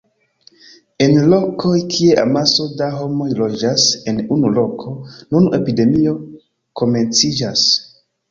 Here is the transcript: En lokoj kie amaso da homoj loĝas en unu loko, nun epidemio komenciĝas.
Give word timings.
En 1.07 1.11
lokoj 1.33 1.73
kie 1.91 2.15
amaso 2.21 2.65
da 2.79 2.87
homoj 3.01 3.27
loĝas 3.41 3.85
en 4.13 4.23
unu 4.37 4.51
loko, 4.55 4.95
nun 5.35 5.49
epidemio 5.61 6.15
komenciĝas. 6.83 7.69